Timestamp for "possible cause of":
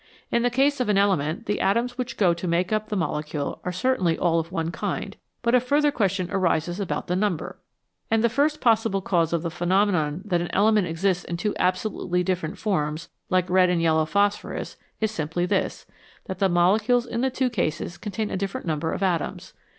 8.61-9.43